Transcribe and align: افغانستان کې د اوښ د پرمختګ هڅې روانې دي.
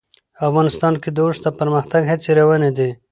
افغانستان 0.47 0.93
کې 1.01 1.09
د 1.11 1.17
اوښ 1.25 1.37
د 1.43 1.47
پرمختګ 1.59 2.01
هڅې 2.11 2.31
روانې 2.39 2.71
دي. 2.77 2.89